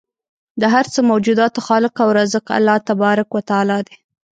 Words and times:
د 0.61 0.63
هر 0.73 0.85
څه 0.93 0.99
موجوداتو 1.11 1.59
خالق 1.67 1.95
او 2.03 2.09
رازق 2.17 2.45
الله 2.57 2.77
تبارک 2.89 3.29
و 3.33 3.41
تعالی 3.49 3.79
دی 3.87 3.95